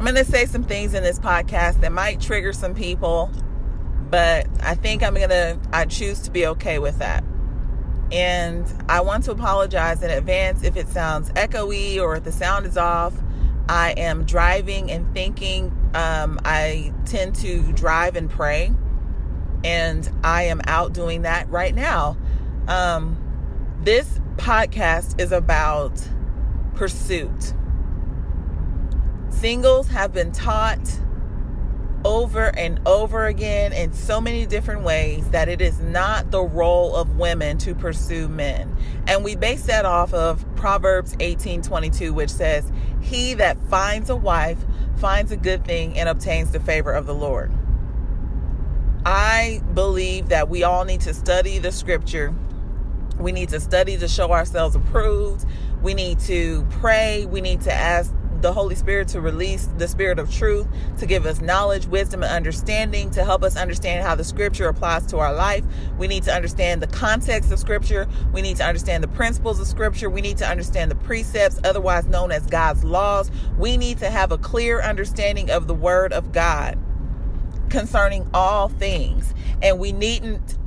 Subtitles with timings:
[0.00, 3.30] I'm going to say some things in this podcast that might trigger some people,
[4.08, 7.22] but I think I'm going to, I choose to be okay with that.
[8.10, 12.64] And I want to apologize in advance if it sounds echoey or if the sound
[12.64, 13.12] is off.
[13.68, 15.66] I am driving and thinking.
[15.92, 18.72] Um, I tend to drive and pray,
[19.64, 22.16] and I am out doing that right now.
[22.68, 23.18] Um,
[23.82, 25.92] this podcast is about
[26.74, 27.52] pursuit.
[29.40, 31.00] Singles have been taught
[32.04, 36.94] over and over again in so many different ways that it is not the role
[36.94, 38.76] of women to pursue men.
[39.06, 44.58] And we base that off of Proverbs 18:22 which says, "He that finds a wife
[44.96, 47.50] finds a good thing and obtains the favor of the Lord."
[49.06, 52.34] I believe that we all need to study the scripture.
[53.18, 55.46] We need to study to show ourselves approved.
[55.82, 57.24] We need to pray.
[57.24, 60.66] We need to ask the Holy Spirit to release the Spirit of truth,
[60.98, 65.06] to give us knowledge, wisdom, and understanding, to help us understand how the Scripture applies
[65.06, 65.64] to our life.
[65.98, 68.08] We need to understand the context of Scripture.
[68.32, 70.08] We need to understand the principles of Scripture.
[70.10, 73.30] We need to understand the precepts, otherwise known as God's laws.
[73.58, 76.78] We need to have a clear understanding of the Word of God
[77.68, 79.34] concerning all things.
[79.62, 80.58] And we needn't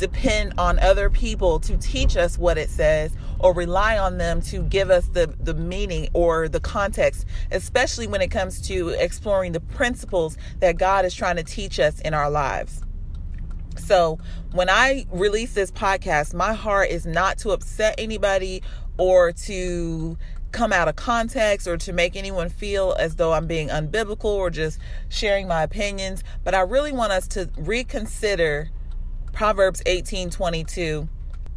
[0.00, 4.62] depend on other people to teach us what it says or rely on them to
[4.62, 9.60] give us the, the meaning or the context, especially when it comes to exploring the
[9.60, 12.82] principles that God is trying to teach us in our lives.
[13.78, 14.18] So,
[14.52, 18.62] when I release this podcast, my heart is not to upset anybody
[18.98, 20.18] or to
[20.52, 24.50] come out of context or to make anyone feel as though I'm being unbiblical or
[24.50, 28.70] just sharing my opinions, but I really want us to reconsider
[29.32, 31.08] Proverbs 18:22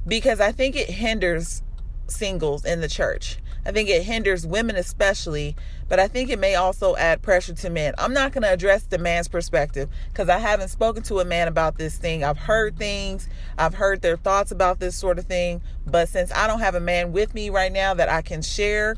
[0.07, 1.62] because I think it hinders
[2.07, 3.37] singles in the church.
[3.65, 5.55] I think it hinders women especially,
[5.87, 7.93] but I think it may also add pressure to men.
[7.97, 11.47] I'm not going to address the man's perspective because I haven't spoken to a man
[11.47, 12.23] about this thing.
[12.23, 16.47] I've heard things, I've heard their thoughts about this sort of thing, but since I
[16.47, 18.97] don't have a man with me right now that I can share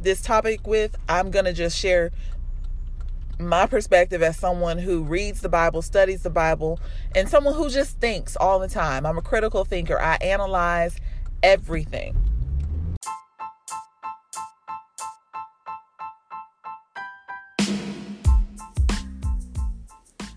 [0.00, 2.10] this topic with, I'm going to just share
[3.40, 6.80] my perspective as someone who reads the Bible, studies the Bible,
[7.14, 9.06] and someone who just thinks all the time.
[9.06, 10.00] I'm a critical thinker.
[10.00, 10.96] I analyze
[11.42, 12.16] everything.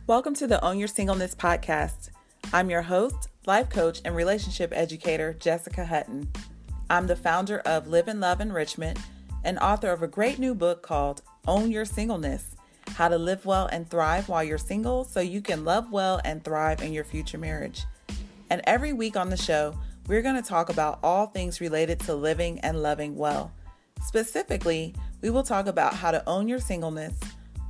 [0.07, 2.09] Welcome to the Own Your Singleness podcast.
[2.53, 6.29] I'm your host, life coach, and relationship educator, Jessica Hutton.
[6.89, 8.99] I'm the founder of Live and Love Enrichment
[9.43, 12.57] and author of a great new book called Own Your Singleness
[12.89, 16.43] How to Live Well and Thrive While You're Single so you can love well and
[16.43, 17.85] thrive in your future marriage.
[18.49, 19.75] And every week on the show,
[20.07, 23.51] we're going to talk about all things related to living and loving well.
[24.03, 27.19] Specifically, we will talk about how to own your singleness,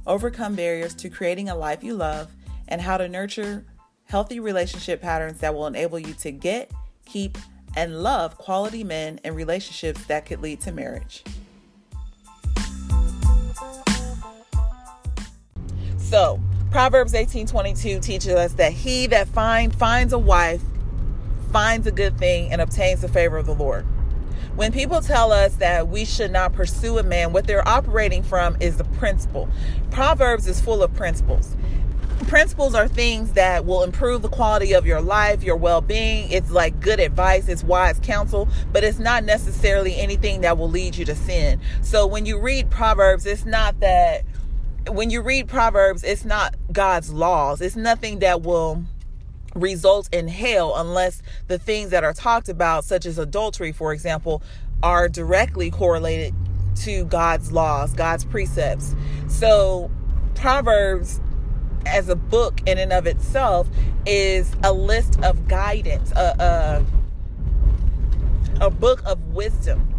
[0.08, 2.32] overcome barriers to creating a life you love,
[2.68, 3.66] and how to nurture
[4.06, 6.72] healthy relationship patterns that will enable you to get,
[7.06, 7.38] keep,
[7.76, 11.24] and love quality men and relationships that could lead to marriage.
[15.98, 16.42] So,
[16.72, 20.62] Proverbs 18:22 teaches us that he that find finds a wife
[21.52, 23.86] finds a good thing and obtains the favor of the Lord.
[24.56, 28.58] When people tell us that we should not pursue a man, what they're operating from
[28.60, 29.50] is the principle.
[29.92, 31.56] Proverbs is full of principles.
[32.28, 36.30] Principles are things that will improve the quality of your life, your well being.
[36.32, 40.96] It's like good advice, it's wise counsel, but it's not necessarily anything that will lead
[40.96, 41.60] you to sin.
[41.82, 44.24] So when you read Proverbs, it's not that,
[44.88, 47.62] when you read Proverbs, it's not God's laws.
[47.62, 48.84] It's nothing that will
[49.56, 54.42] results in hell unless the things that are talked about, such as adultery, for example,
[54.84, 56.34] are directly correlated
[56.76, 58.96] to God's laws, God's precepts.
[59.28, 59.92] So,
[60.36, 61.22] Proverbs
[61.86, 63.68] as a book in and of itself
[64.06, 66.84] is a list of guidance, a,
[68.60, 69.91] a, a book of wisdom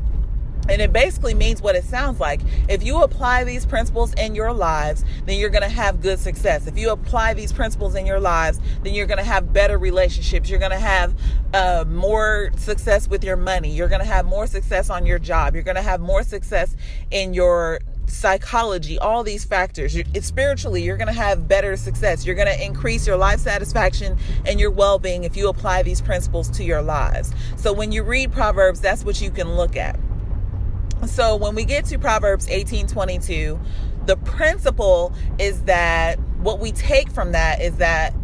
[0.69, 2.41] and it basically means what it sounds like.
[2.69, 6.67] If you apply these principles in your lives, then you're going to have good success.
[6.67, 10.49] If you apply these principles in your lives, then you're going to have better relationships.
[10.49, 11.15] You're going to have
[11.53, 13.71] uh, more success with your money.
[13.73, 15.55] You're going to have more success on your job.
[15.55, 16.77] You're going to have more success
[17.11, 19.97] in your psychology, all these factors.
[19.97, 22.25] It's spiritually, you're going to have better success.
[22.27, 26.01] You're going to increase your life satisfaction and your well being if you apply these
[26.01, 27.33] principles to your lives.
[27.57, 29.99] So when you read Proverbs, that's what you can look at.
[31.07, 33.59] So when we get to Proverbs 18:22,
[34.07, 38.15] the principle is that what we take from that is that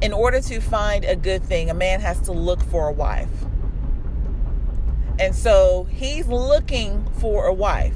[0.00, 3.28] in order to find a good thing, a man has to look for a wife.
[5.18, 7.94] And so he's looking for a wife.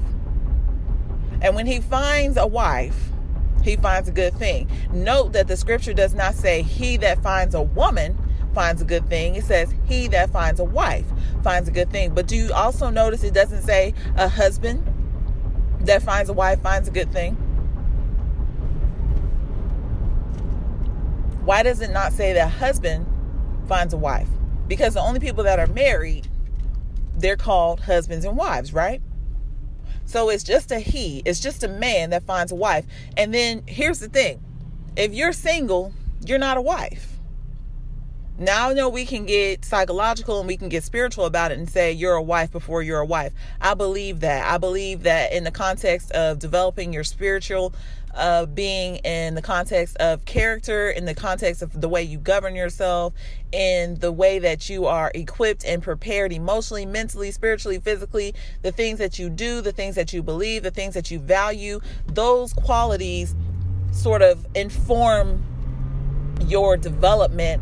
[1.40, 3.10] And when he finds a wife,
[3.62, 4.70] he finds a good thing.
[4.92, 8.16] Note that the scripture does not say he that finds a woman
[8.58, 9.36] finds a good thing.
[9.36, 11.06] It says he that finds a wife
[11.44, 12.12] finds a good thing.
[12.12, 14.82] But do you also notice it doesn't say a husband
[15.82, 17.34] that finds a wife finds a good thing?
[21.44, 23.06] Why does it not say that husband
[23.68, 24.28] finds a wife?
[24.66, 26.26] Because the only people that are married,
[27.16, 29.00] they're called husbands and wives, right?
[30.04, 32.86] So it's just a he, it's just a man that finds a wife.
[33.16, 34.42] And then here's the thing
[34.96, 35.92] if you're single,
[36.26, 37.17] you're not a wife.
[38.40, 41.68] Now I know we can get psychological and we can get spiritual about it and
[41.68, 43.32] say you're a wife before you're a wife.
[43.60, 44.48] I believe that.
[44.48, 47.74] I believe that in the context of developing your spiritual
[48.14, 52.54] uh, being, in the context of character, in the context of the way you govern
[52.54, 53.12] yourself,
[53.50, 59.00] in the way that you are equipped and prepared emotionally, mentally, spiritually, physically, the things
[59.00, 63.34] that you do, the things that you believe, the things that you value, those qualities
[63.90, 65.42] sort of inform
[66.46, 67.60] your development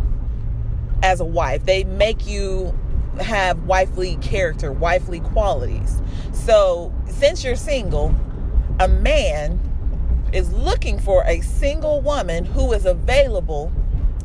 [1.07, 1.65] as a wife.
[1.65, 2.77] They make you
[3.21, 6.03] have wifely character, wifely qualities.
[6.33, 8.13] So, since you're single,
[8.81, 9.61] a man
[10.33, 13.73] is looking for a single woman who is available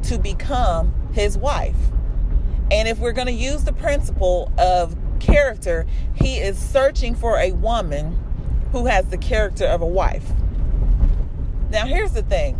[0.04, 1.78] to become his wife.
[2.72, 5.86] And if we're going to use the principle of character,
[6.16, 8.20] he is searching for a woman
[8.72, 10.32] who has the character of a wife.
[11.70, 12.58] Now, here's the thing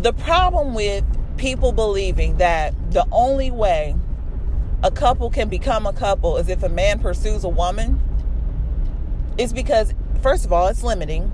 [0.00, 1.04] the problem with
[1.38, 3.94] people believing that the only way
[4.82, 8.00] a couple can become a couple is if a man pursues a woman
[9.38, 11.32] is because, first of all, it's limiting.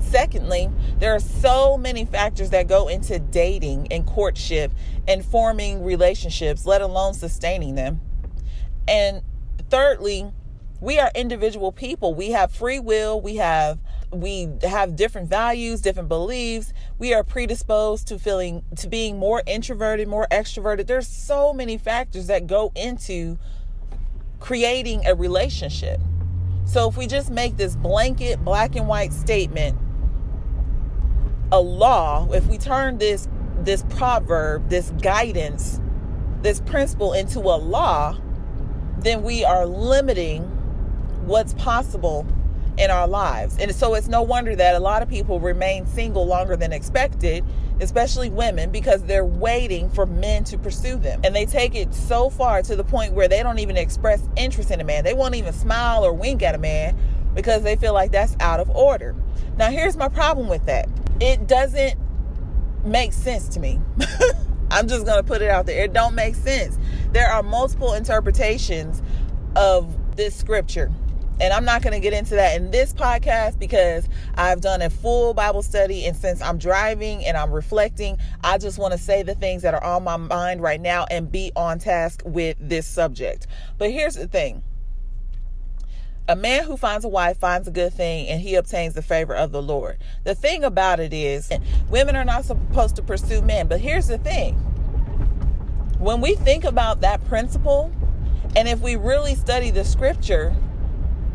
[0.00, 4.72] Secondly, there are so many factors that go into dating and courtship
[5.06, 8.00] and forming relationships, let alone sustaining them.
[8.88, 9.22] And
[9.70, 10.32] thirdly,
[10.80, 12.14] we are individual people.
[12.14, 13.78] We have free will, we have
[14.12, 16.72] we have different values, different beliefs.
[16.98, 20.86] We are predisposed to feeling to being more introverted, more extroverted.
[20.86, 23.38] There's so many factors that go into
[24.40, 26.00] creating a relationship.
[26.64, 29.78] So if we just make this blanket black and white statement
[31.52, 33.28] a law, if we turn this
[33.58, 35.80] this proverb, this guidance,
[36.42, 38.16] this principle into a law,
[38.98, 40.42] then we are limiting
[41.26, 42.26] what's possible
[42.80, 43.58] in our lives.
[43.58, 47.44] And so it's no wonder that a lot of people remain single longer than expected,
[47.78, 51.20] especially women, because they're waiting for men to pursue them.
[51.22, 54.70] And they take it so far to the point where they don't even express interest
[54.70, 55.04] in a man.
[55.04, 56.96] They won't even smile or wink at a man
[57.34, 59.14] because they feel like that's out of order.
[59.58, 60.88] Now, here's my problem with that
[61.20, 61.98] it doesn't
[62.82, 63.78] make sense to me.
[64.70, 65.84] I'm just going to put it out there.
[65.84, 66.78] It don't make sense.
[67.12, 69.02] There are multiple interpretations
[69.54, 70.90] of this scripture.
[71.40, 74.90] And I'm not going to get into that in this podcast because I've done a
[74.90, 76.04] full Bible study.
[76.04, 79.72] And since I'm driving and I'm reflecting, I just want to say the things that
[79.72, 83.46] are on my mind right now and be on task with this subject.
[83.78, 84.62] But here's the thing
[86.28, 89.34] a man who finds a wife finds a good thing and he obtains the favor
[89.34, 89.98] of the Lord.
[90.24, 91.50] The thing about it is,
[91.88, 93.66] women are not supposed to pursue men.
[93.66, 94.54] But here's the thing
[95.98, 97.92] when we think about that principle,
[98.56, 100.54] and if we really study the scripture,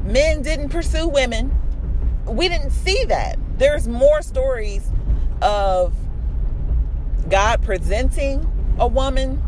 [0.05, 1.51] men didn't pursue women.
[2.25, 3.37] We didn't see that.
[3.57, 4.89] There's more stories
[5.41, 5.93] of
[7.29, 8.47] God presenting
[8.79, 9.41] a woman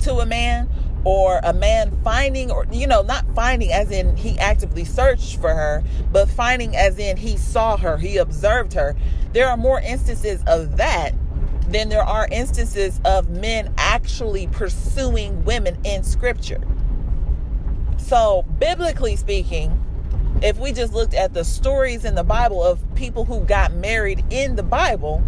[0.00, 0.68] to a man
[1.04, 5.54] or a man finding or you know not finding as in he actively searched for
[5.54, 5.82] her
[6.12, 8.94] but finding as in he saw her he observed her
[9.32, 11.12] there are more instances of that
[11.68, 16.60] than there are instances of men actually pursuing women in scripture
[18.08, 19.84] so, biblically speaking,
[20.42, 24.24] if we just looked at the stories in the Bible of people who got married
[24.30, 25.22] in the Bible,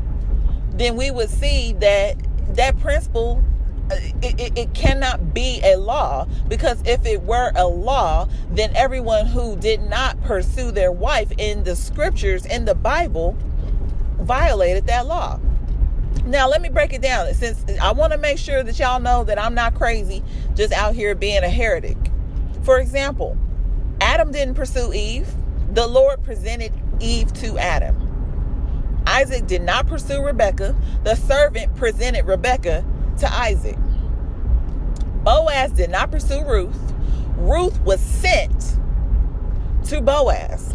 [0.72, 2.16] then we would see that
[2.54, 3.44] that principle
[3.90, 6.26] uh, it, it, it, cannot be a law.
[6.48, 11.64] Because if it were a law then everyone who did not pursue their wife in
[11.64, 13.36] the scriptures in the bible
[14.20, 15.38] violated that law.
[16.24, 17.32] Now let me break it down.
[17.34, 20.22] Since i want to make sure that y'all know that i'm not crazy
[20.54, 22.09] just out here being a heretic
[22.62, 23.36] for example,
[24.00, 25.28] Adam didn't pursue Eve,
[25.72, 28.06] the Lord presented Eve to Adam.
[29.06, 32.84] Isaac did not pursue Rebekah, the servant presented Rebekah
[33.18, 33.76] to Isaac.
[35.22, 36.78] Boaz did not pursue Ruth,
[37.36, 38.76] Ruth was sent
[39.86, 40.74] to Boaz.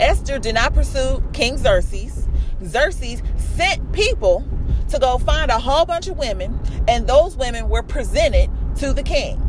[0.00, 2.28] Esther did not pursue King Xerxes.
[2.64, 4.44] Xerxes sent people
[4.88, 9.02] to go find a whole bunch of women, and those women were presented to the
[9.02, 9.40] king.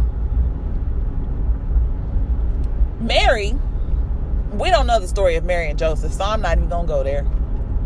[2.99, 3.55] Mary
[4.57, 7.03] we don't know the story of Mary and Joseph, so I'm not even gonna go
[7.03, 7.25] there.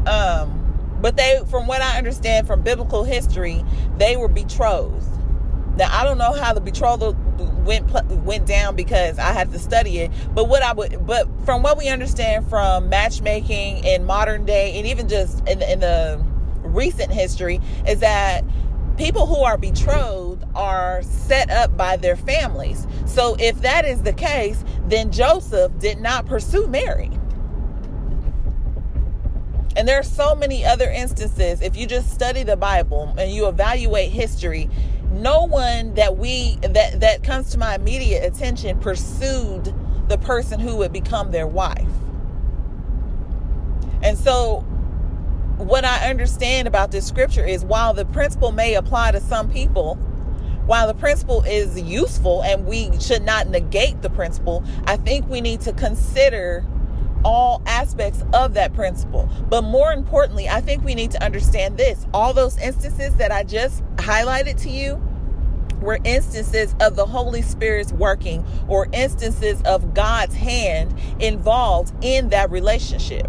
[0.05, 0.55] Um,
[1.01, 3.63] but they, from what I understand from biblical history,
[3.97, 5.07] they were betrothed.
[5.77, 7.15] Now I don't know how the betrothal
[7.65, 7.89] went
[8.23, 10.11] went down because I had to study it.
[10.33, 14.87] But what I would, but from what we understand from matchmaking in modern day, and
[14.87, 16.23] even just in the, in the
[16.63, 18.43] recent history, is that
[18.97, 22.85] people who are betrothed are set up by their families.
[23.09, 27.11] So if that is the case, then Joseph did not pursue Mary.
[29.75, 31.61] And there are so many other instances.
[31.61, 34.69] If you just study the Bible and you evaluate history,
[35.11, 39.73] no one that we that that comes to my immediate attention pursued
[40.07, 41.87] the person who would become their wife.
[44.03, 44.61] And so
[45.57, 49.97] what I understand about this scripture is while the principle may apply to some people,
[50.69, 55.41] while the principle is useful and we should not negate the principle, I think we
[55.41, 56.63] need to consider
[57.25, 59.27] all aspects of that principle.
[59.49, 62.05] But more importantly, I think we need to understand this.
[62.13, 65.01] All those instances that I just highlighted to you
[65.81, 72.51] were instances of the Holy Spirit's working or instances of God's hand involved in that
[72.51, 73.27] relationship.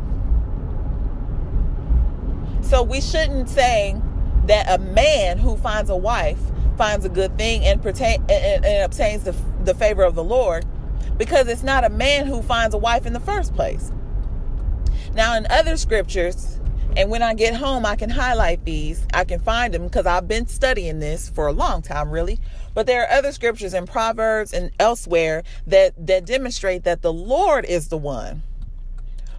[2.61, 3.97] So we shouldn't say
[4.45, 6.39] that a man who finds a wife
[6.81, 10.65] finds a good thing and, pertain, and, and obtains the, the favor of the Lord
[11.19, 13.93] because it's not a man who finds a wife in the first place.
[15.13, 16.59] Now, in other scriptures,
[16.97, 19.07] and when I get home, I can highlight these.
[19.13, 22.41] I can find them because I've been studying this for a long time, really.
[22.73, 27.67] But there are other scriptures in Proverbs and elsewhere that, that demonstrate that the Lord
[27.67, 28.43] is the one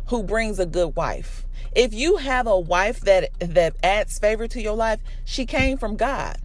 [0.10, 1.48] who brings a good wife.
[1.76, 5.96] If you have a wife that that adds favor to your life, she came from
[5.96, 6.38] God.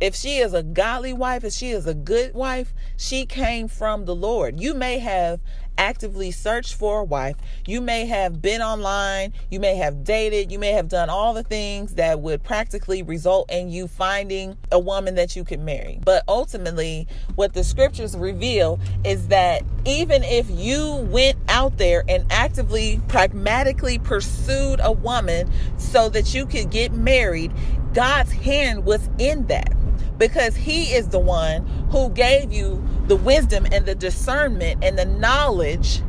[0.00, 4.04] If she is a godly wife, if she is a good wife, she came from
[4.04, 4.60] the Lord.
[4.60, 5.40] You may have
[5.76, 7.36] actively searched for a wife.
[7.66, 9.32] You may have been online.
[9.50, 10.52] You may have dated.
[10.52, 14.78] You may have done all the things that would practically result in you finding a
[14.78, 16.00] woman that you could marry.
[16.04, 22.24] But ultimately, what the scriptures reveal is that even if you went out there and
[22.30, 27.52] actively, pragmatically pursued a woman so that you could get married,
[27.94, 29.77] God's hand was in that
[30.18, 35.06] because he is the one who gave you the wisdom and the discernment and the
[35.06, 36.02] knowledge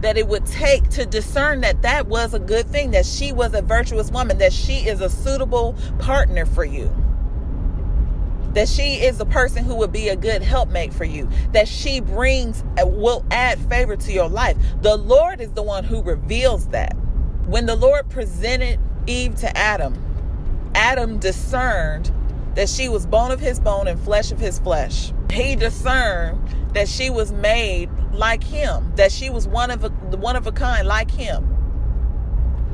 [0.00, 3.52] that it would take to discern that that was a good thing, that she was
[3.52, 6.90] a virtuous woman, that she is a suitable partner for you,
[8.54, 12.00] that she is a person who would be a good helpmate for you, that she
[12.00, 14.56] brings, will add favor to your life.
[14.80, 16.96] The Lord is the one who reveals that.
[17.46, 19.94] When the Lord presented Eve to Adam,
[20.74, 22.10] Adam discerned
[22.54, 25.12] that she was bone of his bone and flesh of his flesh.
[25.30, 26.40] He discerned
[26.74, 30.52] that she was made like him, that she was one of a one of a
[30.52, 31.46] kind like him.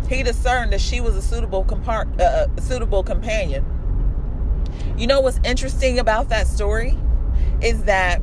[0.08, 3.64] He discerned that she was a suitable uh, a suitable companion.
[4.96, 6.96] You know what's interesting about that story
[7.60, 8.18] is that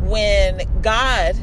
[0.00, 1.36] when God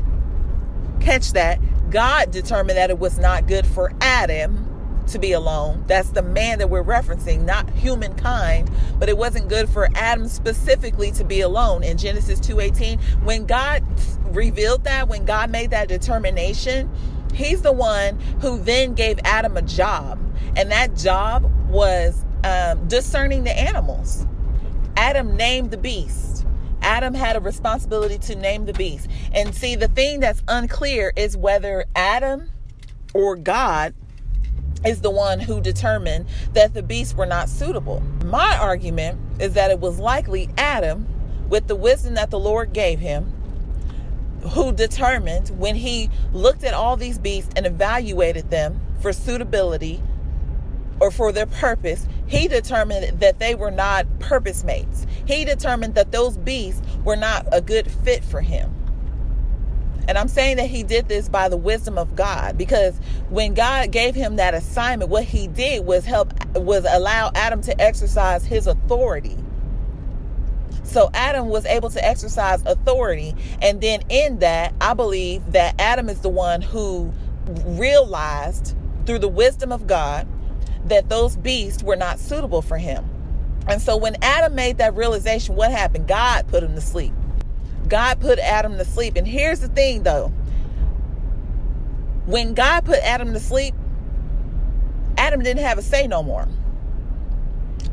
[0.99, 4.60] catch that, God determined that it was not good for Adam
[5.07, 5.83] to be alone.
[5.87, 11.11] That's the man that we're referencing, not humankind, but it wasn't good for Adam specifically
[11.11, 11.83] to be alone.
[11.83, 13.83] In Genesis 2:18, when God
[14.25, 16.89] revealed that, when God made that determination,
[17.33, 20.19] he's the one who then gave Adam a job.
[20.55, 24.25] And that job was um, discerning the animals.
[24.97, 26.45] Adam named the beast.
[26.81, 29.07] Adam had a responsibility to name the beast.
[29.33, 32.49] And see, the thing that's unclear is whether Adam
[33.13, 33.93] or God
[34.85, 38.01] is the one who determined that the beasts were not suitable.
[38.25, 41.07] My argument is that it was likely Adam,
[41.49, 43.33] with the wisdom that the Lord gave him,
[44.53, 50.01] who determined when he looked at all these beasts and evaluated them for suitability
[50.99, 55.05] or for their purpose, he determined that they were not purpose mates.
[55.25, 58.73] He determined that those beasts were not a good fit for him.
[60.07, 62.97] And I'm saying that he did this by the wisdom of God because
[63.29, 67.81] when God gave him that assignment, what he did was help was allow Adam to
[67.81, 69.37] exercise his authority.
[70.83, 73.35] So Adam was able to exercise authority.
[73.61, 77.13] And then in that, I believe that Adam is the one who
[77.65, 80.27] realized through the wisdom of God
[80.85, 83.05] that those beasts were not suitable for him.
[83.67, 86.07] And so when Adam made that realization, what happened?
[86.07, 87.13] God put him to sleep.
[87.91, 89.17] God put Adam to sleep.
[89.17, 90.29] And here's the thing though
[92.25, 93.75] when God put Adam to sleep,
[95.17, 96.47] Adam didn't have a say no more.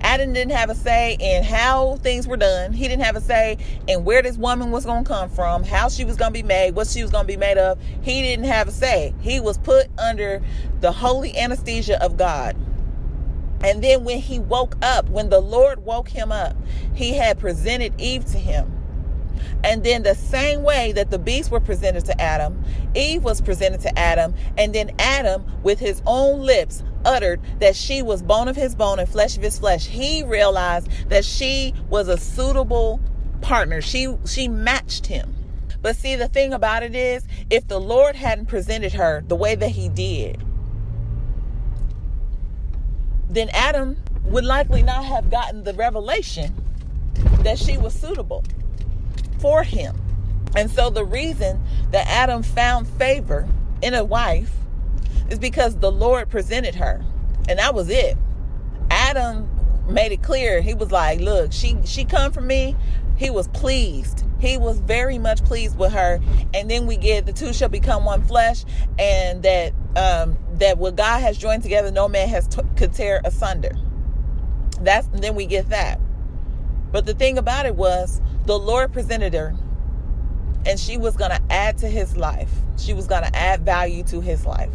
[0.00, 2.72] Adam didn't have a say in how things were done.
[2.72, 5.88] He didn't have a say in where this woman was going to come from, how
[5.88, 7.80] she was going to be made, what she was going to be made of.
[8.00, 9.14] He didn't have a say.
[9.20, 10.40] He was put under
[10.80, 12.56] the holy anesthesia of God.
[13.64, 16.56] And then when he woke up, when the Lord woke him up,
[16.94, 18.77] he had presented Eve to him.
[19.64, 22.62] And then the same way that the beasts were presented to Adam,
[22.94, 28.02] Eve was presented to Adam, and then Adam, with his own lips, uttered that she
[28.02, 29.86] was bone of his bone and flesh of his flesh.
[29.86, 33.00] He realized that she was a suitable
[33.40, 33.80] partner.
[33.80, 35.34] She she matched him.
[35.80, 39.54] But see, the thing about it is, if the Lord hadn't presented her the way
[39.54, 40.42] that he did,
[43.30, 46.54] then Adam would likely not have gotten the revelation
[47.42, 48.44] that she was suitable
[49.40, 50.00] for him.
[50.56, 53.48] And so the reason that Adam found favor
[53.82, 54.52] in a wife
[55.30, 57.04] is because the Lord presented her.
[57.48, 58.16] And that was it.
[58.90, 59.48] Adam
[59.88, 60.60] made it clear.
[60.60, 62.76] He was like, "Look, she she come from me."
[63.16, 64.24] He was pleased.
[64.38, 66.20] He was very much pleased with her.
[66.54, 68.64] And then we get the two shall become one flesh,
[68.98, 73.20] and that um, that what God has joined together, no man has t- could tear
[73.24, 73.72] asunder.
[74.80, 76.00] That's then we get that.
[76.92, 79.54] But the thing about it was, the Lord presented her,
[80.64, 82.50] and she was going to add to his life.
[82.78, 84.72] She was going to add value to his life.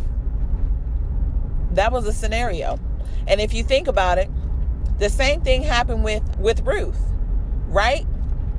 [1.72, 2.80] That was a scenario.
[3.28, 4.30] And if you think about it,
[5.00, 7.02] the same thing happened with with Ruth,
[7.66, 8.06] right?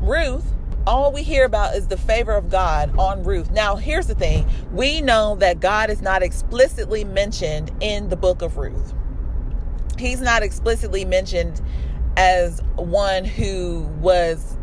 [0.01, 0.53] Ruth,
[0.85, 3.53] all we hear about is the favor of God on Ruth.
[3.53, 4.45] Now, here's the thing.
[4.73, 8.93] We know that God is not explicitly mentioned in the book of Ruth.
[9.97, 11.63] He's not explicitly mentioned
[12.17, 14.57] as one who was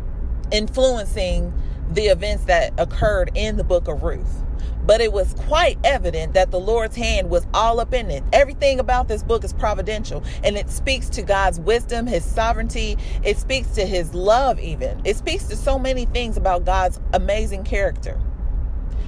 [0.52, 1.52] influencing
[1.90, 4.42] the events that occurred in the book of Ruth.
[4.84, 8.24] But it was quite evident that the Lord's hand was all up in it.
[8.32, 12.96] Everything about this book is providential and it speaks to God's wisdom, his sovereignty.
[13.22, 15.00] It speaks to his love, even.
[15.04, 18.20] It speaks to so many things about God's amazing character.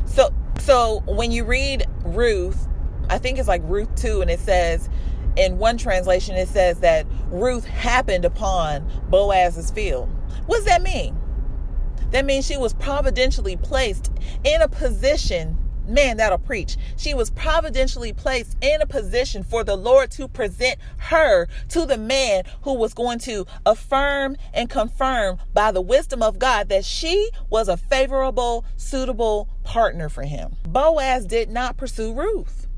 [0.06, 2.68] So, so when you read Ruth,
[3.10, 4.88] I think it's like Ruth 2, and it says,
[5.36, 10.08] in one translation, it says that Ruth happened upon Boaz's field.
[10.46, 11.18] What does that mean?
[12.14, 14.12] That means she was providentially placed
[14.44, 15.58] in a position.
[15.88, 16.76] Man, that'll preach.
[16.96, 21.98] She was providentially placed in a position for the Lord to present her to the
[21.98, 27.30] man who was going to affirm and confirm by the wisdom of God that she
[27.50, 30.54] was a favorable, suitable partner for him.
[30.68, 32.68] Boaz did not pursue Ruth.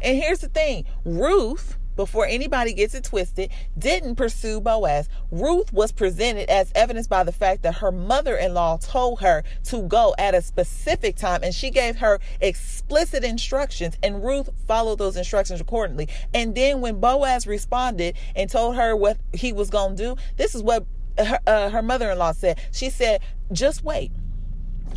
[0.00, 5.08] And here's the thing Ruth before anybody gets it twisted, didn't pursue Boaz.
[5.30, 9.44] Ruth was presented as evidence by the fact that her mother in law told her
[9.64, 14.98] to go at a specific time and she gave her explicit instructions, and Ruth followed
[14.98, 16.08] those instructions accordingly.
[16.32, 20.54] And then when Boaz responded and told her what he was going to do, this
[20.54, 20.84] is what
[21.18, 22.60] her, uh, her mother in law said.
[22.72, 23.20] She said,
[23.52, 24.10] just wait.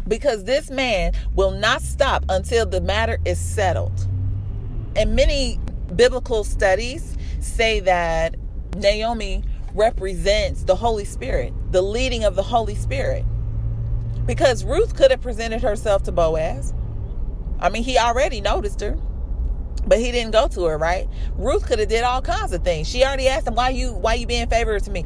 [0.07, 4.07] Because this man will not stop until the matter is settled.
[4.95, 5.59] And many
[5.95, 8.35] biblical studies say that
[8.75, 13.25] Naomi represents the Holy Spirit, the leading of the Holy Spirit.
[14.25, 16.73] Because Ruth could have presented herself to Boaz.
[17.59, 18.97] I mean, he already noticed her,
[19.85, 21.07] but he didn't go to her, right?
[21.37, 22.87] Ruth could have did all kinds of things.
[22.87, 25.05] She already asked him, "Why you why you being favored to me?"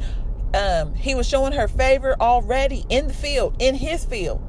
[0.54, 4.42] Um, he was showing her favor already in the field, in his field.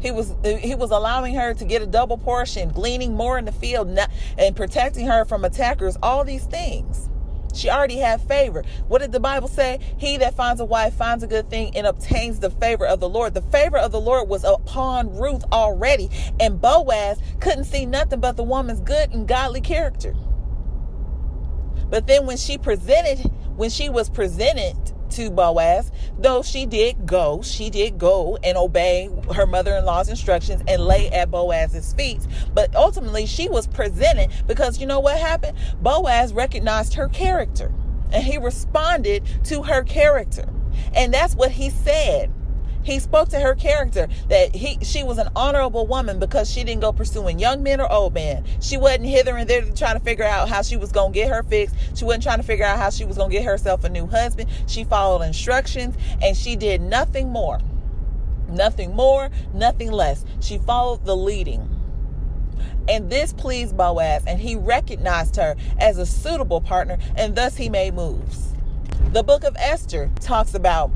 [0.00, 3.44] He was uh, he was allowing her to get a double portion, gleaning more in
[3.44, 3.88] the field,
[4.38, 5.96] and protecting her from attackers.
[6.02, 7.08] All these things.
[7.54, 8.62] She already had favor.
[8.86, 9.80] What did the Bible say?
[9.96, 13.08] He that finds a wife finds a good thing and obtains the favor of the
[13.08, 13.34] Lord.
[13.34, 18.36] The favor of the Lord was upon Ruth already, and Boaz couldn't see nothing but
[18.36, 20.14] the woman's good and godly character.
[21.90, 23.18] But then when she presented,
[23.56, 24.76] when she was presented
[25.12, 30.08] to Boaz, though she did go, she did go and obey her mother in law's
[30.08, 32.26] instructions and lay at Boaz's feet.
[32.54, 35.56] But ultimately, she was presented because you know what happened?
[35.80, 37.72] Boaz recognized her character
[38.12, 40.48] and he responded to her character.
[40.94, 42.32] And that's what he said.
[42.88, 46.80] He spoke to her character that he she was an honorable woman because she didn't
[46.80, 48.46] go pursuing young men or old men.
[48.62, 51.42] She wasn't hither and there trying to figure out how she was to get her
[51.42, 51.70] fix.
[51.94, 54.48] She wasn't trying to figure out how she was to get herself a new husband.
[54.66, 57.58] She followed instructions and she did nothing more.
[58.48, 60.24] Nothing more, nothing less.
[60.40, 61.68] She followed the leading.
[62.88, 67.68] And this pleased Boaz, and he recognized her as a suitable partner, and thus he
[67.68, 68.54] made moves.
[69.12, 70.90] The book of Esther talks about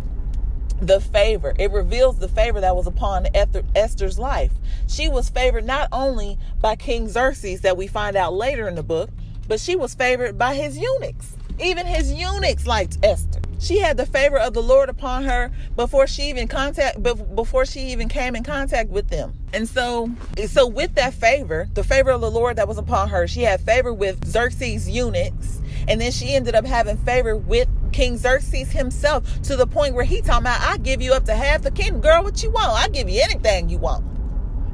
[0.87, 1.55] the favor.
[1.59, 4.53] It reveals the favor that was upon Esther's life.
[4.89, 8.83] She was favored not only by King Xerxes, that we find out later in the
[8.83, 9.11] book,
[9.47, 11.37] but she was favored by his eunuchs.
[11.61, 13.41] Even his eunuchs liked Esther.
[13.61, 17.81] She had the favor of the Lord upon her before she even contact before she
[17.93, 19.35] even came in contact with them.
[19.53, 20.11] And so
[20.49, 23.61] so with that favor, the favor of the Lord that was upon her, she had
[23.61, 29.43] favor with Xerxes eunuchs, and then she ended up having favor with King Xerxes himself
[29.43, 32.01] to the point where he talking about I give you up to half the kingdom.
[32.01, 32.73] Girl, what you want?
[32.73, 34.05] I give you anything you want.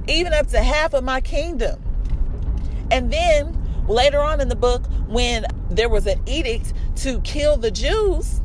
[0.09, 1.83] Even up to half of my kingdom.
[2.90, 7.71] And then later on in the book, when there was an edict to kill the
[7.71, 8.40] Jews,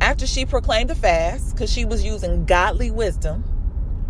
[0.00, 3.44] after she proclaimed a fast, because she was using godly wisdom,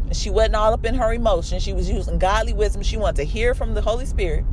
[0.06, 2.82] and she wasn't all up in her emotions, she was using godly wisdom.
[2.82, 4.44] She wanted to hear from the Holy Spirit.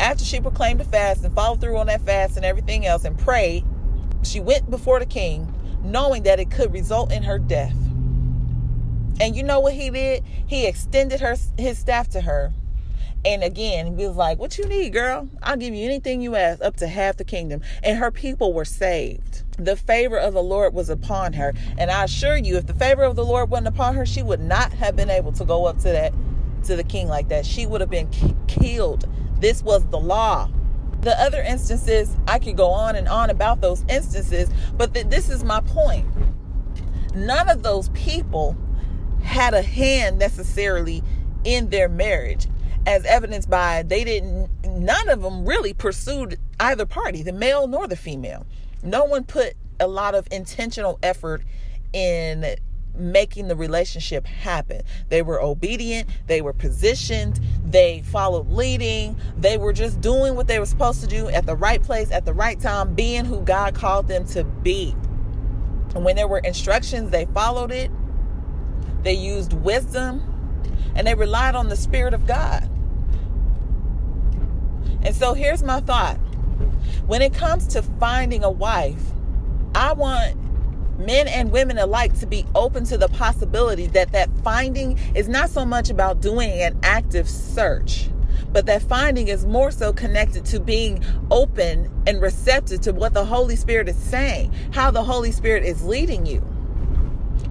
[0.00, 3.18] After she proclaimed a fast and followed through on that fast and everything else and
[3.18, 3.64] prayed,
[4.22, 5.52] she went before the king,
[5.82, 7.76] knowing that it could result in her death.
[9.20, 10.24] And you know what he did?
[10.46, 12.52] He extended her his staff to her
[13.24, 15.28] and again, he was like, What you need, girl?
[15.42, 17.62] I'll give you anything you ask, up to half the kingdom.
[17.82, 19.44] And her people were saved.
[19.58, 21.52] The favor of the Lord was upon her.
[21.78, 24.40] And I assure you, if the favor of the Lord wasn't upon her, she would
[24.40, 26.12] not have been able to go up to that
[26.64, 27.46] to the king like that.
[27.46, 28.10] She would have been
[28.48, 29.08] killed.
[29.42, 30.48] This was the law.
[31.00, 35.28] The other instances, I could go on and on about those instances, but th- this
[35.28, 36.06] is my point.
[37.16, 38.56] None of those people
[39.24, 41.02] had a hand necessarily
[41.42, 42.46] in their marriage
[42.86, 47.86] as evidenced by they didn't none of them really pursued either party the male nor
[47.86, 48.44] the female
[48.82, 51.42] no one put a lot of intentional effort
[51.92, 52.56] in
[52.94, 54.82] making the relationship happen.
[55.08, 60.58] They were obedient, they were positioned, they followed leading, they were just doing what they
[60.58, 63.74] were supposed to do at the right place at the right time, being who God
[63.74, 64.94] called them to be.
[65.94, 67.90] And when there were instructions, they followed it.
[69.02, 70.22] They used wisdom
[70.94, 72.68] and they relied on the Spirit of God.
[75.02, 76.16] And so here's my thought
[77.06, 79.02] when it comes to finding a wife,
[79.74, 80.36] I want
[80.98, 85.50] men and women alike to be open to the possibility that that finding is not
[85.50, 88.08] so much about doing an active search
[88.52, 93.24] but that finding is more so connected to being open and receptive to what the
[93.24, 96.46] Holy Spirit is saying, how the Holy Spirit is leading you.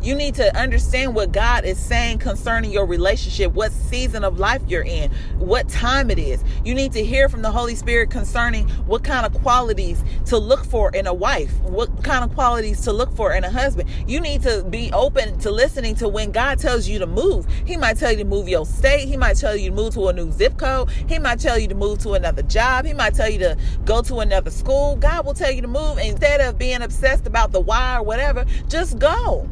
[0.01, 4.63] You need to understand what God is saying concerning your relationship, what season of life
[4.67, 6.43] you're in, what time it is.
[6.65, 10.65] You need to hear from the Holy Spirit concerning what kind of qualities to look
[10.65, 13.89] for in a wife, what kind of qualities to look for in a husband.
[14.07, 17.45] You need to be open to listening to when God tells you to move.
[17.67, 20.07] He might tell you to move your state, He might tell you to move to
[20.07, 23.13] a new zip code, He might tell you to move to another job, He might
[23.13, 24.95] tell you to go to another school.
[24.95, 28.45] God will tell you to move instead of being obsessed about the why or whatever,
[28.67, 29.47] just go.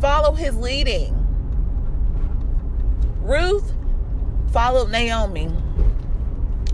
[0.00, 1.14] Follow his leading.
[3.20, 3.74] Ruth
[4.50, 5.50] followed Naomi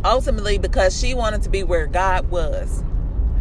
[0.05, 2.85] ultimately because she wanted to be where God was.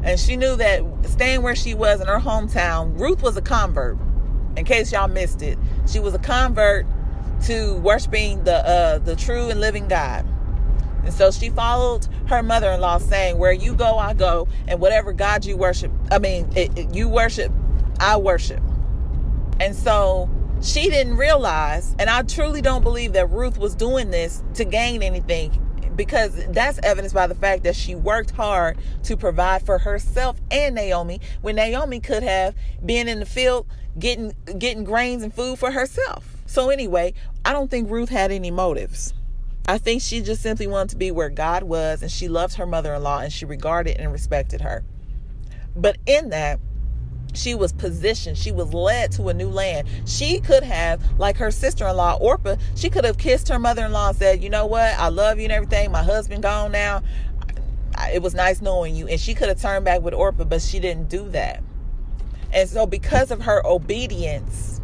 [0.04, 3.98] And she knew that staying where she was in her hometown, Ruth was a convert.
[4.58, 6.86] In case y'all missed it, she was a convert
[7.44, 10.26] to worshiping the uh, the true and living God.
[11.04, 15.46] And so she followed her mother-in-law, saying, "Where you go, I go, and whatever God
[15.46, 17.52] you worship, I mean, it, it, you worship,
[18.00, 18.62] I worship."
[19.60, 20.30] And so
[20.62, 25.04] she didn't realize, and I truly don't believe that Ruth was doing this to gain
[25.04, 25.62] anything
[25.96, 30.76] because that's evidenced by the fact that she worked hard to provide for herself and
[30.76, 33.66] Naomi when Naomi could have been in the field
[33.98, 36.36] getting getting grains and food for herself.
[36.46, 37.14] So anyway,
[37.46, 39.14] I don't think Ruth had any motives.
[39.68, 42.66] I think she just simply wanted to be where God was and she loved her
[42.66, 44.84] mother-in-law and she regarded and respected her.
[45.76, 46.60] But in that,
[47.38, 49.88] she was positioned she was led to a new land.
[50.06, 54.44] She could have like her sister-in-law orpah she could have kissed her mother-in-law and said
[54.44, 54.94] you know what?
[54.98, 55.92] I love you and everything.
[55.92, 57.04] My husband gone now.
[58.14, 59.08] It was nice knowing you.
[59.08, 61.64] And she could have turned back with orpah but she didn't do that.
[62.52, 64.76] And so because of her obedience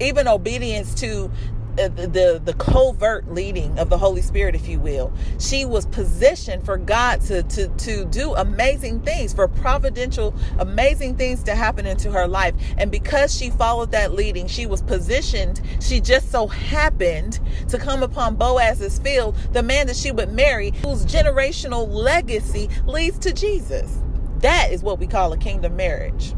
[0.00, 1.30] even obedience to
[1.78, 5.12] Uh, the, the the covert leading of the Holy Spirit, if you will.
[5.40, 11.42] She was positioned for God to to to do amazing things, for providential, amazing things
[11.44, 12.54] to happen into her life.
[12.78, 15.60] And because she followed that leading, she was positioned.
[15.80, 20.70] She just so happened to come upon Boaz's field, the man that she would marry,
[20.82, 23.98] whose generational legacy leads to Jesus.
[24.38, 26.34] That is what we call a kingdom marriage.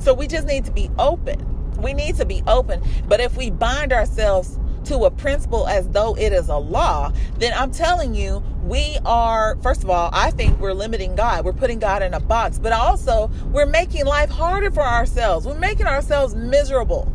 [0.00, 1.50] So we just need to be open.
[1.80, 2.82] We need to be open.
[3.08, 7.52] But if we bind ourselves to a principle as though it is a law, then
[7.54, 11.44] I'm telling you, we are, first of all, I think we're limiting God.
[11.44, 15.46] We're putting God in a box, but also we're making life harder for ourselves.
[15.46, 17.12] We're making ourselves miserable.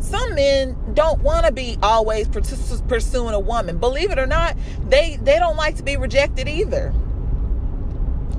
[0.00, 3.78] Some men don't want to be always pursuing a woman.
[3.78, 4.56] Believe it or not,
[4.88, 6.94] they, they don't like to be rejected either.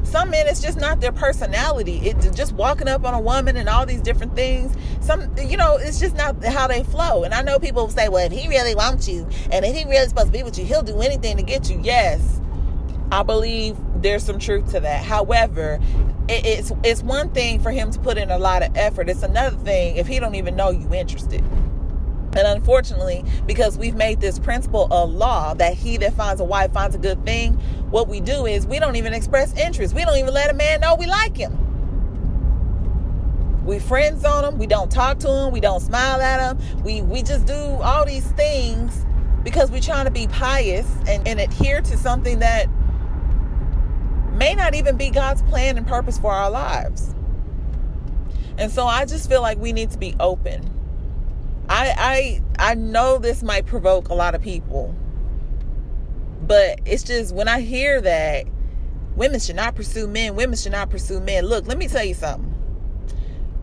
[0.09, 1.97] Some men it's just not their personality.
[1.97, 4.75] It just walking up on a woman and all these different things.
[5.01, 7.23] Some you know it's just not how they flow.
[7.23, 10.07] And i know people say well if he really wants you and if he really
[10.07, 11.79] supposed to be with you he'll do anything to get you.
[11.83, 12.41] Yes
[13.11, 15.03] i believe there's some truth to that.
[15.03, 15.79] However
[16.27, 19.09] it, it's it's one thing for him to put in a lot of effort.
[19.09, 21.43] It's another thing if he don't even know you interested
[22.35, 26.71] and unfortunately, because we've made this principle a law that he that finds a wife
[26.71, 27.53] finds a good thing,
[27.89, 29.95] what we do is we don't even express interest.
[29.95, 31.65] We don't even let a man know we like him.
[33.65, 34.59] We friends on him.
[34.59, 35.51] We don't talk to him.
[35.51, 36.83] We don't smile at him.
[36.83, 39.05] We we just do all these things
[39.43, 42.67] because we're trying to be pious and, and adhere to something that
[44.33, 47.15] may not even be God's plan and purpose for our lives.
[48.57, 50.78] And so I just feel like we need to be open
[51.79, 54.93] I I I know this might provoke a lot of people.
[56.41, 58.47] But it's just when I hear that
[59.15, 61.45] women should not pursue men, women should not pursue men.
[61.45, 62.53] Look, let me tell you something.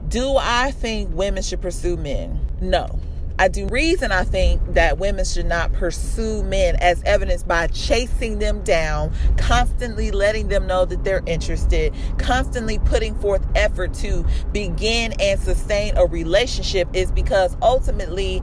[0.09, 2.41] Do I think women should pursue men?
[2.61, 2.99] No.
[3.39, 8.39] I do reason I think that women should not pursue men as evidenced by chasing
[8.39, 15.13] them down, constantly letting them know that they're interested, constantly putting forth effort to begin
[15.21, 18.43] and sustain a relationship is because ultimately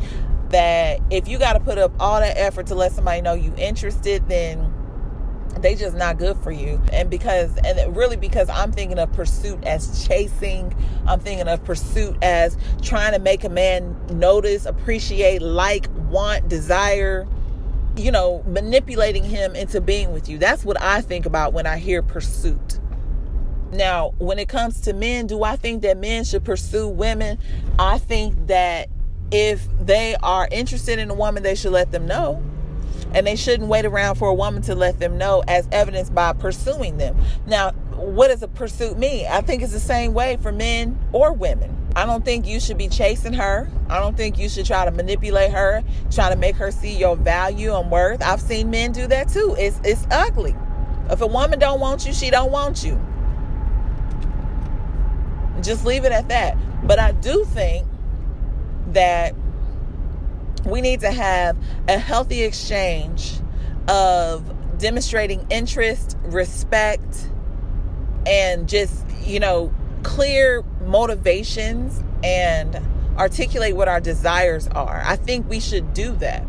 [0.50, 3.54] that if you got to put up all that effort to let somebody know you
[3.58, 4.73] interested, then
[5.64, 6.80] they just not good for you.
[6.92, 10.76] And because and really because i'm thinking of pursuit as chasing.
[11.08, 17.28] I'm thinking of pursuit as trying to make a man notice appreciate like want desire.
[17.96, 20.38] You know manipulating him into being with you.
[20.38, 22.80] That's what i think about when i hear pursuit.
[23.72, 27.40] Now when it comes to men do i think that men should pursue women?
[27.80, 28.90] I think that
[29.32, 32.44] if they are interested in a woman they should let them know
[33.14, 36.34] and they shouldn't wait around for a woman to let them know as evidenced by
[36.34, 37.18] pursuing them.
[37.46, 39.28] Now, what does a pursuit mean?
[39.30, 41.78] I think it's the same way for men or women.
[41.96, 43.70] I don't think you should be chasing her.
[43.88, 47.16] I don't think you should try to manipulate her, try to make her see your
[47.16, 48.24] value and worth.
[48.24, 49.56] I've seen men do that too.
[49.60, 50.56] It's it's ugly.
[51.10, 53.00] If a woman don't want you, she don't want you.
[55.62, 56.58] Just leave it at that.
[56.88, 57.86] But I do think
[58.88, 59.36] that
[60.66, 63.34] we need to have a healthy exchange
[63.88, 67.30] of demonstrating interest, respect,
[68.26, 69.74] and just, you know,
[70.04, 72.80] clear motivations and
[73.18, 75.02] articulate what our desires are.
[75.06, 76.46] I think we should do that.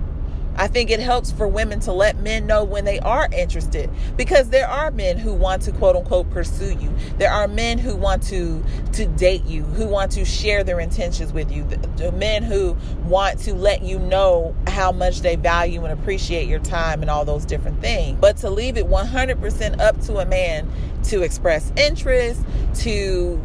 [0.57, 4.51] I think it helps for women to let men know when they are interested because
[4.51, 6.93] there are men who want to quote unquote pursue you.
[7.19, 8.63] There are men who want to
[8.93, 11.65] to date you, who want to share their intentions with you.
[11.65, 16.49] The, the men who want to let you know how much they value and appreciate
[16.49, 18.19] your time and all those different things.
[18.21, 20.71] But to leave it 100% up to a man
[21.05, 22.43] to express interest,
[22.77, 23.43] to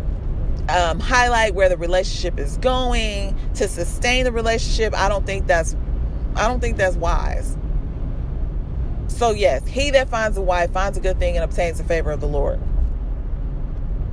[0.70, 5.76] um, highlight where the relationship is going, to sustain the relationship, I don't think that's
[6.36, 7.58] I don't think that's wise.
[9.08, 12.12] So, yes, he that finds a wife finds a good thing and obtains the favor
[12.12, 12.60] of the Lord.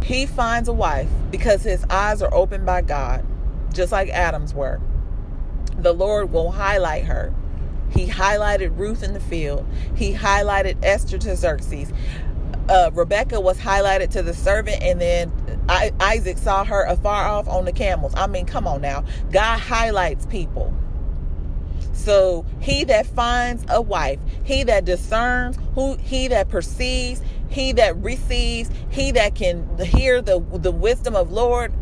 [0.03, 3.25] He finds a wife because his eyes are opened by God,
[3.73, 4.81] just like Adam's were.
[5.79, 7.35] The Lord will highlight her.
[7.91, 11.93] He highlighted Ruth in the field, he highlighted Esther to Xerxes.
[12.69, 15.33] Uh, Rebecca was highlighted to the servant, and then
[15.69, 18.13] I, Isaac saw her afar off on the camels.
[18.17, 19.05] I mean, come on now.
[19.31, 20.75] God highlights people.
[21.97, 27.97] So he that finds a wife, he that discerns, who he that perceives, he that
[27.97, 31.73] receives, he that can hear the the wisdom of Lord,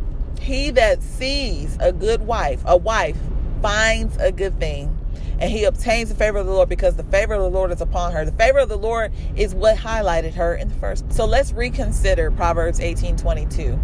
[0.40, 3.18] he that sees a good wife, a wife
[3.60, 4.96] finds a good thing.
[5.40, 7.80] And he obtains the favor of the Lord because the favor of the Lord is
[7.80, 8.24] upon her.
[8.24, 11.12] The favor of the Lord is what highlighted her in the first.
[11.12, 13.78] So let's reconsider Proverbs 18 22.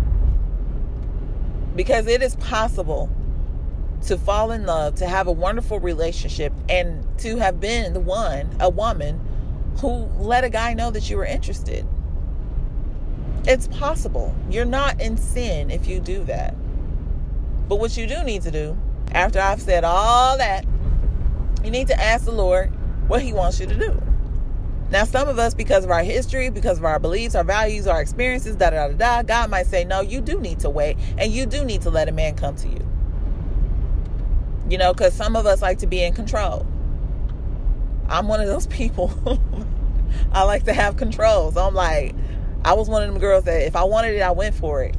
[1.74, 3.10] Because it is possible
[4.06, 8.48] to fall in love, to have a wonderful relationship, and to have been the one,
[8.60, 9.20] a woman,
[9.80, 11.86] who let a guy know that you were interested.
[13.46, 14.34] It's possible.
[14.50, 16.54] You're not in sin if you do that.
[17.68, 18.76] But what you do need to do,
[19.12, 20.64] after I've said all that,
[21.64, 22.72] you need to ask the Lord
[23.08, 24.00] what He wants you to do.
[24.90, 28.00] Now, some of us, because of our history, because of our beliefs, our values, our
[28.00, 31.32] experiences, da da da da, God might say, no, you do need to wait and
[31.32, 32.86] you do need to let a man come to you.
[34.70, 36.64] You know, because some of us like to be in control.
[38.08, 39.12] I'm one of those people.
[40.32, 41.50] I like to have control.
[41.52, 42.14] So I'm like,
[42.64, 44.94] I was one of them girls that if I wanted it, I went for it.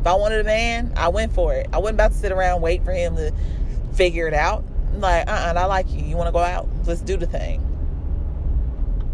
[0.00, 1.68] If I wanted a man, I went for it.
[1.72, 3.32] I wasn't about to sit around wait for him to
[3.92, 4.64] figure it out.
[4.94, 6.02] I'm like, uh uh-uh, I like you.
[6.02, 6.68] You want to go out?
[6.84, 7.62] Let's do the thing.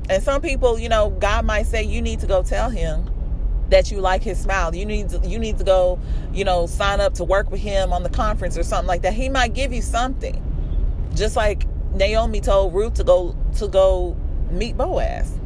[0.08, 3.11] And some people, you know, God might say, you need to go tell him
[3.72, 4.74] that you like his smile.
[4.74, 5.98] You need to, you need to go,
[6.32, 9.14] you know, sign up to work with him on the conference or something like that.
[9.14, 10.40] He might give you something.
[11.14, 14.16] Just like Naomi told Ruth to go to go
[14.50, 15.38] meet Boaz.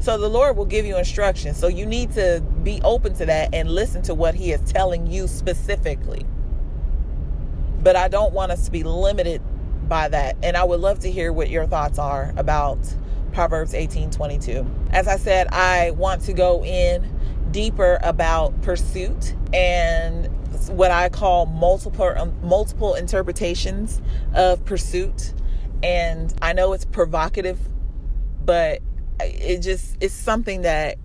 [0.00, 1.56] So the Lord will give you instructions.
[1.56, 5.08] So you need to be open to that and listen to what he is telling
[5.08, 6.24] you specifically.
[7.82, 9.42] But I don't want us to be limited
[9.88, 10.36] by that.
[10.44, 12.78] And I would love to hear what your thoughts are about
[13.32, 14.64] Proverbs 18:22.
[14.92, 17.17] As I said, I want to go in
[17.50, 20.28] deeper about pursuit and
[20.68, 24.00] what I call multiple um, multiple interpretations
[24.34, 25.32] of pursuit.
[25.82, 27.58] And I know it's provocative,
[28.44, 28.80] but
[29.20, 30.98] it just it's something that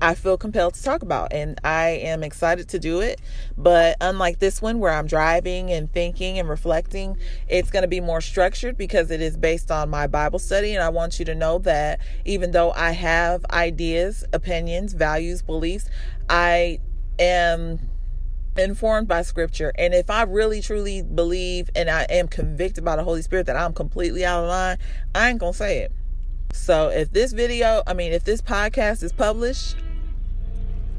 [0.00, 3.20] I feel compelled to talk about, and I am excited to do it.
[3.56, 7.16] But unlike this one, where I'm driving and thinking and reflecting,
[7.48, 10.74] it's going to be more structured because it is based on my Bible study.
[10.74, 15.88] And I want you to know that even though I have ideas, opinions, values, beliefs,
[16.28, 16.80] I
[17.18, 17.78] am
[18.58, 23.02] informed by scripture and if i really truly believe and i am convicted by the
[23.02, 24.76] holy spirit that i'm completely out of line
[25.14, 25.92] i ain't gonna say it
[26.52, 29.76] so if this video i mean if this podcast is published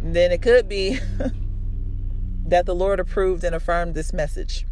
[0.03, 0.99] then it could be
[2.45, 4.65] that the Lord approved and affirmed this message.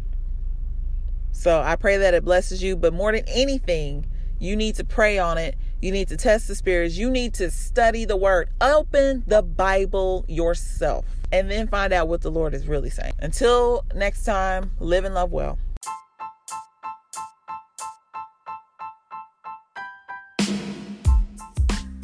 [1.32, 2.76] So I pray that it blesses you.
[2.76, 4.06] But more than anything,
[4.38, 5.56] you need to pray on it.
[5.80, 6.96] You need to test the spirits.
[6.96, 8.50] You need to study the word.
[8.60, 13.14] Open the Bible yourself and then find out what the Lord is really saying.
[13.18, 15.58] Until next time, live and love well.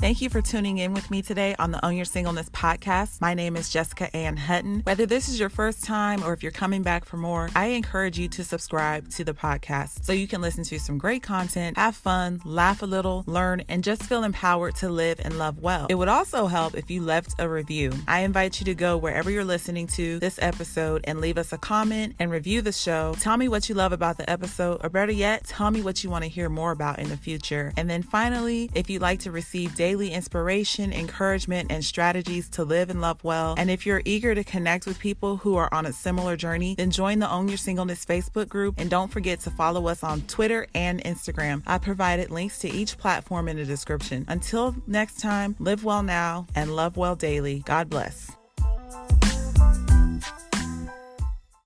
[0.08, 3.20] Thank you for tuning in with me today on the Own Your Singleness podcast.
[3.20, 4.80] My name is Jessica Ann Hutton.
[4.84, 8.18] Whether this is your first time or if you're coming back for more, I encourage
[8.18, 11.94] you to subscribe to the podcast so you can listen to some great content, have
[11.94, 15.88] fun, laugh a little, learn, and just feel empowered to live and love well.
[15.90, 17.92] It would also help if you left a review.
[18.08, 21.58] I invite you to go wherever you're listening to this episode and leave us a
[21.58, 23.14] comment and review the show.
[23.20, 26.08] Tell me what you love about the episode, or better yet, tell me what you
[26.08, 27.74] want to hear more about in the future.
[27.76, 32.62] And then finally, if you'd like to receive daily daily inspiration, encouragement, and strategies to
[32.64, 33.54] live and love well.
[33.58, 36.90] And if you're eager to connect with people who are on a similar journey, then
[36.90, 40.68] join the Own Your Singleness Facebook group and don't forget to follow us on Twitter
[40.74, 41.62] and Instagram.
[41.66, 44.24] I provided links to each platform in the description.
[44.28, 47.60] Until next time, live well now and love well daily.
[47.66, 48.37] God bless.